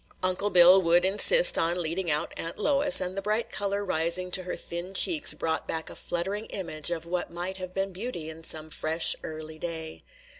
[0.23, 4.41] Uncle Bill would insist on leading out Aunt Lois, and the bright color rising to
[4.41, 8.43] her thin cheeks brought back a fluttering image of what might have been beauty in
[8.43, 10.01] some fresh, early day.